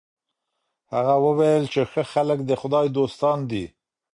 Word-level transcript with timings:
هغه 0.93 1.15
وویل 1.25 1.63
چي 1.73 1.81
ښه 1.91 2.03
خلک 2.13 2.39
د 2.45 2.51
خدای 2.61 2.85
دوستان 2.97 3.37
دي. 3.51 3.65